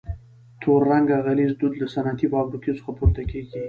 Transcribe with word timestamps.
تور 0.61 0.81
رنګه 0.91 1.17
غلیظ 1.25 1.51
دود 1.59 1.73
له 1.81 1.85
صنعتي 1.93 2.27
فابریکو 2.33 2.77
څخه 2.77 2.91
پورته 2.97 3.21
کیږي. 3.31 3.59